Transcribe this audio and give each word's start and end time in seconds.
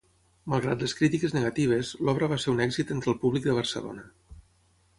Malgrat 0.53 0.85
les 0.85 0.95
crítiques 1.01 1.35
negatives, 1.35 1.91
l'obra 2.09 2.29
va 2.33 2.39
ser 2.45 2.51
un 2.55 2.63
èxit 2.67 2.95
entre 2.99 3.13
el 3.13 3.19
públic 3.27 3.47
de 3.51 3.59
Barcelona. 3.59 4.07